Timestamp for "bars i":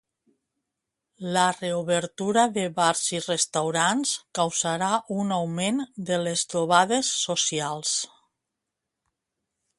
2.79-3.19